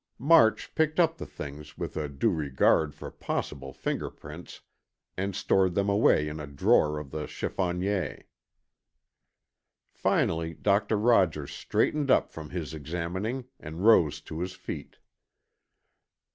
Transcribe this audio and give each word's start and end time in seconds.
March 0.17 0.73
picked 0.73 0.99
up 0.99 1.19
the 1.19 1.27
things, 1.27 1.77
with 1.77 1.95
a 1.95 2.09
due 2.09 2.31
regard 2.33 2.95
for 2.95 3.11
possible 3.11 3.71
finger 3.71 4.09
prints, 4.09 4.61
and 5.15 5.35
stored 5.35 5.75
them 5.75 5.89
away 5.89 6.27
in 6.27 6.39
a 6.39 6.47
drawer 6.47 6.97
of 6.97 7.11
the 7.11 7.27
chiffonier. 7.27 8.23
Finally, 9.91 10.55
Doctor 10.55 10.97
Rogers 10.97 11.51
straightened 11.53 12.09
up 12.09 12.31
from 12.31 12.49
his 12.49 12.73
examining, 12.73 13.45
and 13.59 13.85
rose 13.85 14.21
to 14.21 14.39
his 14.39 14.53
feet. 14.53 14.97